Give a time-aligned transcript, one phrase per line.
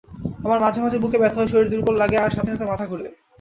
[0.45, 3.05] আমার মাঝে মাঝে বুকে ব্যথা হয়, শরীর দূর্বল লাগে আর সাথে মাথা ঘুরে।